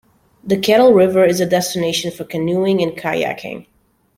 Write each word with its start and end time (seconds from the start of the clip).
The 0.43 0.57
Kettle 0.57 0.93
River 0.93 1.25
is 1.25 1.39
a 1.41 1.45
destination 1.45 2.09
for 2.09 2.23
canoeing 2.23 2.81
and 2.81 2.93
kayaking. 2.97 3.67